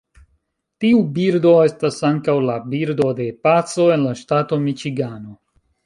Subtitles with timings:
[0.83, 5.41] Tiu birdo estas ankaŭ la birdo de paco en la ŝtato Miĉigano.